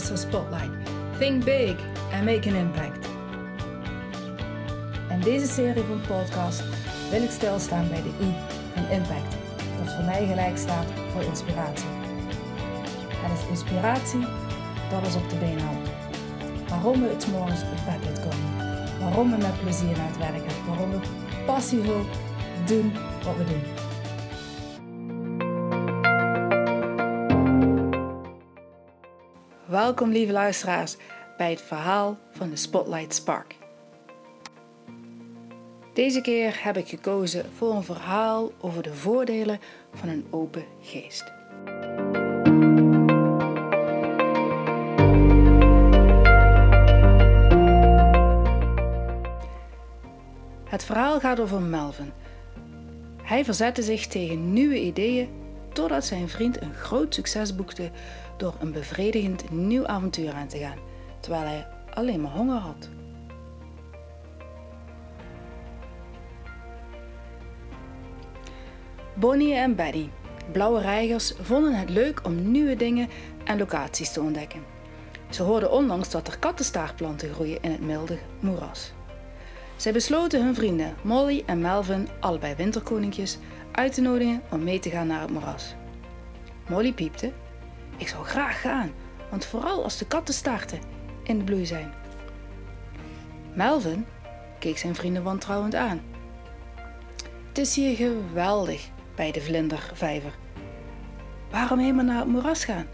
[0.00, 1.76] Think big
[2.12, 3.06] and make an impact.
[5.10, 6.62] In deze serie van podcast
[7.10, 8.34] wil ik stilstaan bij de I
[8.74, 9.36] van impact,
[9.78, 11.88] dat voor mij gelijk staat voor inspiratie.
[13.08, 14.20] Het is inspiratie
[14.90, 15.92] dat is op de been houden.
[16.68, 18.78] Waarom we het morgens op bed uitkomen.
[19.00, 20.66] Waarom we met plezier naar het werk gaan.
[20.66, 20.98] Waarom we
[21.46, 22.04] passievol
[22.66, 22.92] doen
[23.24, 23.87] wat we doen.
[29.78, 30.96] Welkom lieve luisteraars
[31.36, 33.56] bij het verhaal van de Spotlight Spark.
[35.94, 39.60] Deze keer heb ik gekozen voor een verhaal over de voordelen
[39.92, 41.24] van een open geest.
[50.68, 52.12] Het verhaal gaat over Melvin.
[53.22, 55.37] Hij verzette zich tegen nieuwe ideeën
[55.78, 57.90] totdat zijn vriend een groot succes boekte
[58.36, 60.78] door een bevredigend nieuw avontuur aan te gaan,
[61.20, 62.88] terwijl hij alleen maar honger had.
[69.14, 70.08] Bonnie en Betty,
[70.52, 73.08] blauwe reigers, vonden het leuk om nieuwe dingen
[73.44, 74.64] en locaties te ontdekken.
[75.30, 78.92] Ze hoorden onlangs dat er kattenstaartplanten groeien in het milde moeras.
[79.76, 83.38] Zij besloten hun vrienden Molly en Melvin, allebei winterkoninkjes,
[83.78, 85.74] uit te nodigen om mee te gaan naar het moeras.
[86.68, 87.32] Molly piepte:
[87.96, 88.92] Ik zou graag gaan,
[89.30, 90.78] want vooral als de kattenstaarten
[91.22, 91.92] in de bloei zijn.
[93.54, 94.06] Melvin
[94.58, 96.00] keek zijn vrienden wantrouwend aan.
[97.48, 100.34] Het is hier geweldig bij de vlindervijver.
[101.50, 102.86] Waarom helemaal naar het moeras gaan?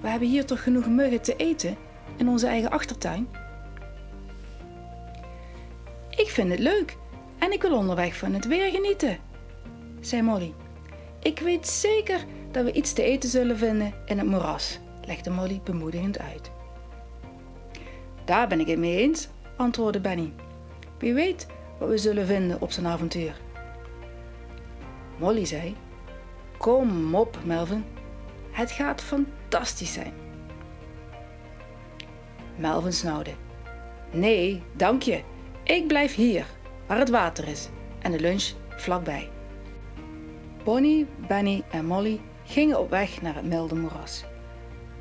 [0.00, 1.76] We hebben hier toch genoeg muggen te eten
[2.16, 3.28] in onze eigen achtertuin?
[6.10, 6.96] Ik vind het leuk
[7.38, 9.18] en ik wil onderweg van het weer genieten,
[10.06, 10.54] zei Molly.
[11.20, 15.60] Ik weet zeker dat we iets te eten zullen vinden in het moeras, legde Molly
[15.64, 16.50] bemoedigend uit.
[18.24, 20.32] Daar ben ik het mee eens, antwoordde Benny.
[20.98, 21.46] Wie weet
[21.78, 23.40] wat we zullen vinden op zijn avontuur.
[25.18, 25.76] Molly zei:
[26.58, 27.84] Kom op, Melvin.
[28.50, 30.12] Het gaat fantastisch zijn.
[32.56, 33.30] Melvin snauwde.
[34.10, 35.22] Nee, dank je.
[35.62, 36.46] Ik blijf hier,
[36.86, 37.68] waar het water is
[38.02, 39.30] en de lunch vlakbij.
[40.64, 44.24] Bonnie, Benny en Molly gingen op weg naar het milde moeras.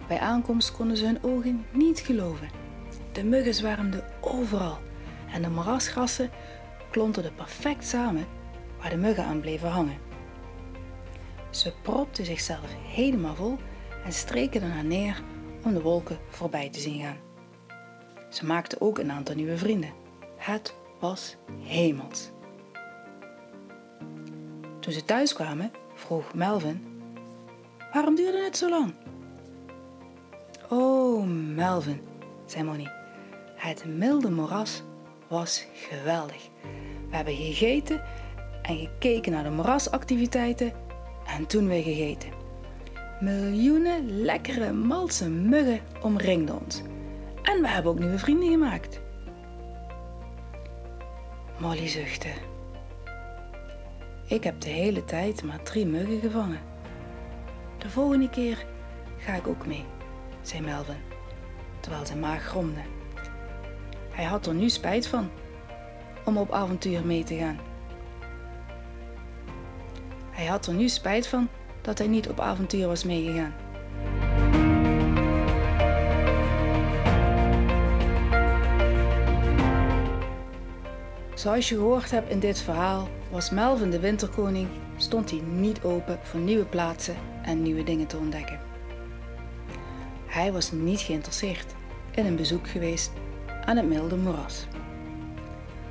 [0.08, 2.50] Bij aankomst konden ze hun ogen niet geloven.
[3.12, 4.78] De muggen zwermden overal
[5.34, 6.30] en de moerasgrassen
[6.92, 8.26] klonterden perfect samen
[8.80, 9.98] waar de muggen aan bleven hangen.
[11.50, 13.58] Ze propten zichzelf helemaal vol
[14.06, 15.22] en streken erna neer
[15.64, 17.18] om de wolken voorbij te zien gaan.
[18.30, 19.94] Ze maakten ook een aantal nieuwe vrienden.
[20.38, 22.33] Het was hemels.
[24.84, 26.86] Toen ze thuis kwamen, vroeg Melvin:
[27.94, 28.94] Waarom duurde het zo lang?
[30.70, 32.02] Oh, Melvin,
[32.46, 32.90] zei Monnie.
[33.56, 34.84] Het milde moeras
[35.28, 36.50] was geweldig.
[37.10, 38.02] We hebben gegeten
[38.62, 40.74] en gekeken naar de moerasactiviteiten
[41.38, 42.30] en toen weer gegeten.
[43.20, 46.82] Miljoenen lekkere malse muggen omringden ons.
[47.44, 49.02] En we hebben ook nieuwe vrienden gemaakt.
[51.60, 52.52] Molly zuchtte.
[54.28, 56.60] Ik heb de hele tijd maar drie muggen gevangen.
[57.78, 58.66] De volgende keer
[59.18, 59.86] ga ik ook mee,
[60.42, 61.02] zei Melvin,
[61.80, 62.82] terwijl zijn maag gromde.
[64.12, 65.30] Hij had er nu spijt van
[66.26, 67.60] om op avontuur mee te gaan.
[70.32, 71.50] Hij had er nu spijt van
[71.82, 73.63] dat hij niet op avontuur was meegegaan.
[81.44, 84.68] Zoals je gehoord hebt in dit verhaal, was Melvin de winterkoning,
[84.98, 88.60] stond hij niet open voor nieuwe plaatsen en nieuwe dingen te ontdekken.
[90.26, 91.76] Hij was niet geïnteresseerd
[92.12, 93.12] in een bezoek geweest
[93.66, 94.68] aan het milde moeras.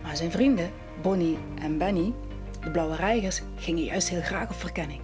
[0.03, 0.71] Maar zijn vrienden,
[1.03, 2.13] Bonnie en Benny,
[2.61, 5.01] de blauwe reigers, gingen juist heel graag op verkenning.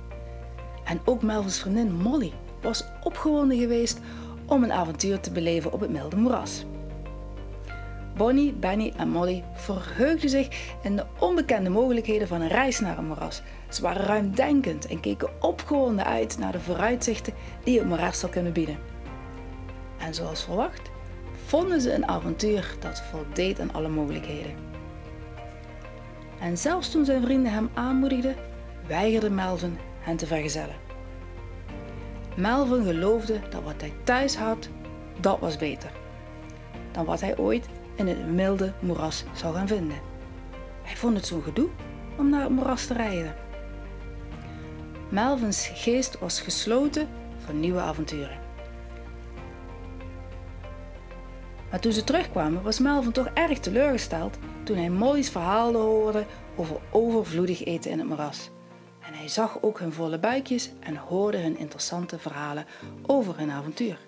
[0.85, 4.00] En ook Melvins vriendin Molly was opgewonden geweest
[4.47, 6.65] om een avontuur te beleven op het milde moeras.
[8.19, 10.49] Bonnie, Benny en Molly verheugden zich
[10.82, 13.43] in de onbekende mogelijkheden van een reis naar een moeras.
[13.69, 17.32] Ze waren ruimdenkend en keken opgewonden uit naar de vooruitzichten
[17.65, 18.79] die het moeras zou kunnen bieden.
[19.99, 20.91] En zoals verwacht,
[21.47, 24.55] vonden ze een avontuur dat voldeed aan alle mogelijkheden.
[26.41, 28.37] En zelfs toen zijn vrienden hem aanmoedigden,
[28.87, 30.76] weigerde Melvin hen te vergezellen.
[32.37, 34.69] Melvin geloofde dat wat hij thuis had,
[35.21, 35.91] dat was beter
[36.99, 37.69] dan wat hij ooit
[37.99, 39.99] in het milde moeras zou gaan vinden.
[40.83, 41.69] Hij vond het zo gedoe
[42.19, 43.35] om naar het moeras te rijden.
[45.09, 47.09] Melvins geest was gesloten
[47.45, 48.39] voor nieuwe avonturen.
[51.71, 56.25] Maar toen ze terugkwamen was Melvin toch erg teleurgesteld toen hij Molly's verhalen hoorde
[56.56, 58.50] over overvloedig eten in het moeras.
[59.00, 62.67] En hij zag ook hun volle buikjes en hoorde hun interessante verhalen
[63.06, 64.07] over hun avontuur.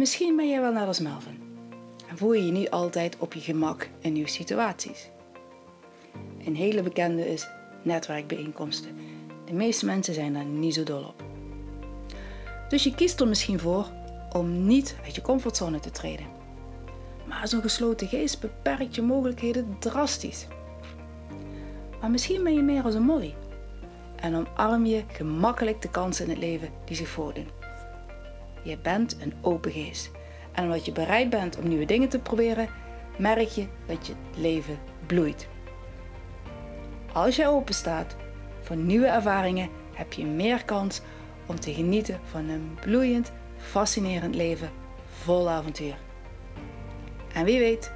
[0.00, 1.42] Misschien ben jij wel net als Melvin
[2.08, 5.10] en voel je je niet altijd op je gemak in nieuwe situaties.
[6.44, 7.48] Een hele bekende is
[7.82, 8.96] netwerkbijeenkomsten.
[9.44, 11.24] De meeste mensen zijn daar niet zo dol op.
[12.68, 13.90] Dus je kiest er misschien voor
[14.32, 16.26] om niet uit je comfortzone te treden.
[17.26, 20.46] Maar zo'n gesloten geest beperkt je mogelijkheden drastisch.
[22.00, 23.34] Maar misschien ben je meer als een molly
[24.16, 27.59] en omarm je gemakkelijk de kansen in het leven die zich voordoen.
[28.62, 30.10] Je bent een open geest
[30.52, 32.68] en omdat je bereid bent om nieuwe dingen te proberen,
[33.18, 35.48] merk je dat je leven bloeit.
[37.12, 38.16] Als je open staat
[38.60, 41.00] voor nieuwe ervaringen, heb je meer kans
[41.46, 44.70] om te genieten van een bloeiend, fascinerend leven
[45.22, 45.98] vol avontuur.
[47.32, 47.92] En wie weet,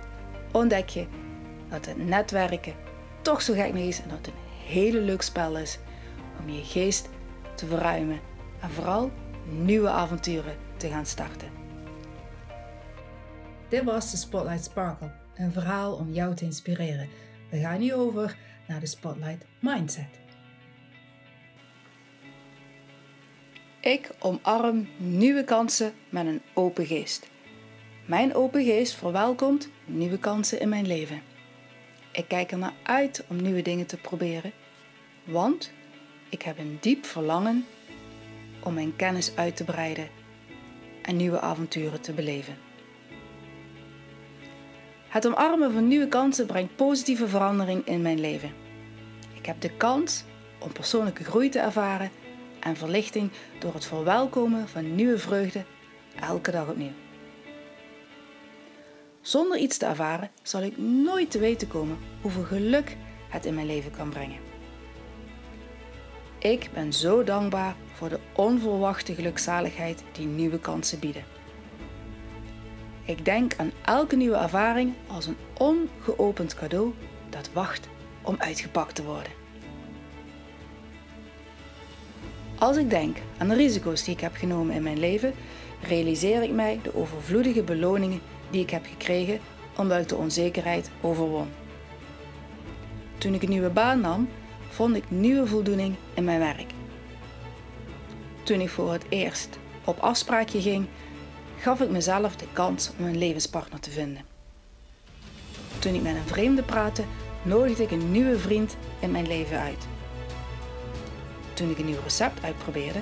[0.53, 1.07] ontdek je
[1.69, 2.75] dat het netwerken
[3.23, 5.79] toch zo gek niet is en dat het een hele leuk spel is
[6.41, 7.09] om je geest
[7.55, 8.21] te verruimen
[8.61, 9.11] en vooral
[9.49, 11.49] nieuwe avonturen te gaan starten.
[13.69, 17.09] Dit was de Spotlight Sparkle, een verhaal om jou te inspireren.
[17.51, 18.37] We gaan nu over
[18.69, 20.21] naar de Spotlight Mindset.
[23.81, 27.29] Ik omarm nieuwe kansen met een open geest.
[28.07, 31.23] Mijn open geest verwelkomt nieuwe kansen in mijn leven.
[32.13, 34.53] Ik kijk er naar uit om nieuwe dingen te proberen,
[35.25, 35.73] want
[36.29, 37.65] ik heb een diep verlangen
[38.65, 40.09] om mijn kennis uit te breiden
[41.03, 42.57] en nieuwe avonturen te beleven.
[45.09, 48.53] Het omarmen van nieuwe kansen brengt positieve verandering in mijn leven.
[49.35, 50.25] Ik heb de kans
[50.59, 52.11] om persoonlijke groei te ervaren
[52.61, 55.65] en verlichting door het verwelkomen van nieuwe vreugde
[56.21, 56.93] elke dag opnieuw.
[59.21, 62.97] Zonder iets te ervaren zal ik nooit te weten komen hoeveel geluk
[63.29, 64.54] het in mijn leven kan brengen.
[66.45, 71.25] Ik ben zo dankbaar voor de onverwachte gelukzaligheid die nieuwe kansen bieden.
[73.05, 76.95] Ik denk aan elke nieuwe ervaring als een ongeopend cadeau
[77.31, 77.89] dat wacht
[78.23, 79.33] om uitgepakt te worden.
[82.59, 85.35] Als ik denk aan de risico's die ik heb genomen in mijn leven,
[85.83, 88.21] realiseer ik mij de overvloedige beloningen
[88.51, 89.39] die ik heb gekregen
[89.77, 91.49] omdat ik de onzekerheid overwon.
[93.19, 94.29] Toen ik een nieuwe baan nam,
[94.75, 96.73] vond ik nieuwe voldoening in mijn werk.
[98.43, 100.87] Toen ik voor het eerst op afspraakje ging,
[101.59, 104.25] gaf ik mezelf de kans om een levenspartner te vinden.
[105.79, 107.05] Toen ik met een vreemde praatte,
[107.43, 109.87] nodigde ik een nieuwe vriend in mijn leven uit.
[111.53, 113.01] Toen ik een nieuw recept uitprobeerde,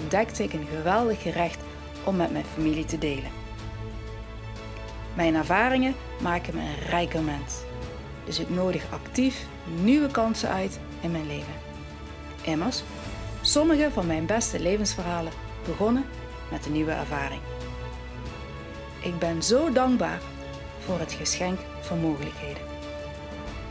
[0.00, 1.62] ontdekte ik een geweldig gerecht
[2.04, 3.30] om met mijn familie te delen.
[5.14, 7.67] Mijn ervaringen maken me een rijker mens.
[8.28, 9.46] Dus ik nodig actief
[9.82, 11.52] nieuwe kansen uit in mijn leven.
[12.42, 12.82] Immers,
[13.40, 15.32] sommige van mijn beste levensverhalen
[15.66, 16.04] begonnen
[16.50, 17.40] met een nieuwe ervaring.
[19.02, 20.20] Ik ben zo dankbaar
[20.84, 22.62] voor het geschenk van mogelijkheden.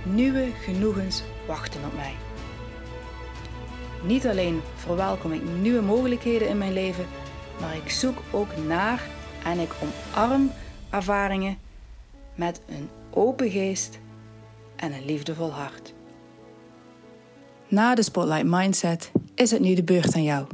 [0.04, 2.16] Nieuwe genoegens wachten op mij.
[4.04, 7.06] Niet alleen verwelkom ik nieuwe mogelijkheden in mijn leven,
[7.60, 9.02] maar ik zoek ook naar
[9.44, 10.52] en ik omarm
[10.90, 11.58] ervaringen
[12.36, 14.00] met een open geest
[14.78, 15.94] en een liefdevol hart.
[17.68, 20.48] Na de Spotlight Mindset is het nu de beurt aan jou.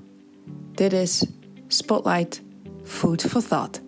[0.72, 1.26] Dit is
[1.68, 2.42] Spotlight
[2.84, 3.82] Food for Thought.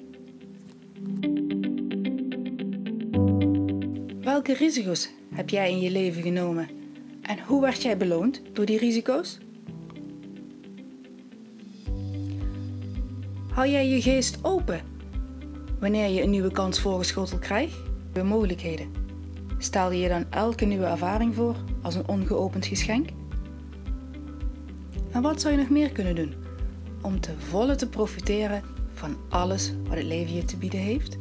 [4.22, 6.70] Welke risico's heb jij in je leven genomen
[7.22, 9.38] en hoe werd jij beloond door die risico's?
[13.52, 14.82] Hou jij je geest open
[15.80, 17.78] wanneer je een nieuwe kans voorgeschoteld krijgt?
[18.14, 19.05] Nieuwe mogelijkheden.
[19.58, 23.10] Stel je dan elke nieuwe ervaring voor als een ongeopend geschenk?
[25.12, 26.34] En wat zou je nog meer kunnen doen
[27.02, 31.18] om te volle te profiteren van alles wat het leven je te bieden heeft?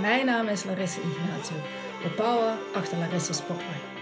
[0.00, 1.56] Mijn naam is Larissa Ignatio,
[2.02, 3.92] de power achter Larissa Spotlight.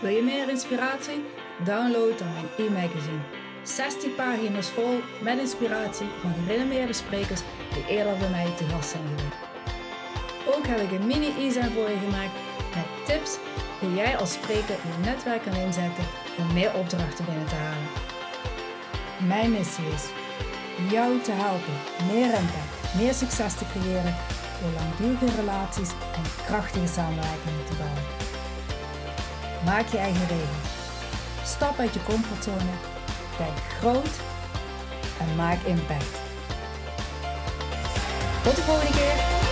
[0.00, 1.24] Wil je meer inspiratie?
[1.64, 3.43] Download dan mijn e-magazine.
[3.64, 7.40] 60 pagina's vol met inspiratie van gerenommeerde sprekers
[7.74, 9.02] die eerder bij mij te gast zijn.
[10.54, 12.36] Ook heb ik een mini e-zijn voor je gemaakt
[12.74, 13.38] met tips
[13.80, 16.04] hoe jij als spreker je netwerk kan inzetten
[16.38, 17.88] om meer opdrachten binnen te halen.
[19.26, 20.04] Mijn missie is
[20.90, 21.76] jou te helpen
[22.12, 24.16] meer impact, meer succes te creëren
[24.60, 28.02] door langdurige relaties en krachtige samenwerkingen te bouwen.
[29.64, 30.72] Maak je eigen regels.
[31.44, 32.93] Stap uit je comfortzone.
[33.38, 34.20] Denk groot
[35.20, 36.18] en maak impact.
[38.42, 39.43] Tot de volgende keer.